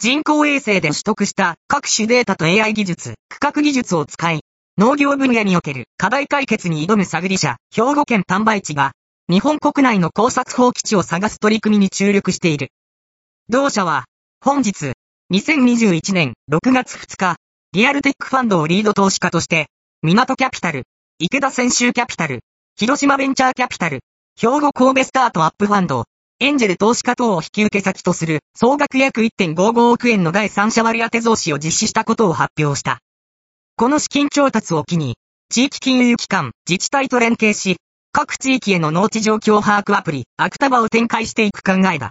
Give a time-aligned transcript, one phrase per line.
[0.00, 4.42] 人工衛星で取得した各種データと AI 技術、区画技術を使い、
[4.78, 8.92] 農業分野における課題解決に挑む探り社、兵庫県丹波市が、
[9.28, 12.68] 日本国内の工作法基地を探す取り組みに注力している。
[13.48, 14.04] 同社は、
[14.40, 14.92] 本日、
[15.32, 17.36] 2021年6月2日、
[17.72, 19.66] リアルテックファンドをリード投資家として、
[20.02, 20.84] 港キャピタル、
[21.18, 22.44] 池田専修キャピタル、
[22.76, 24.04] 広島ベンチャーキャピタル、
[24.40, 26.04] 兵庫神戸スタートアップファンド、
[26.40, 33.00] エンジェル投資家等を引き受け先とする総額約1.55億円の第三者割当増資を実施したことを発表した。
[33.76, 35.16] この資金調達を機に、
[35.50, 37.78] 地域金融機関、自治体と連携し、
[38.12, 42.06] 各地域への農地状況把握アプリ、アクタバを展開していく考えだ。